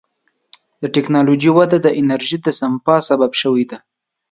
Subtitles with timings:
[0.81, 3.77] د ټکنالوجۍ وده د انرژۍ د سپما سبب شوې ده.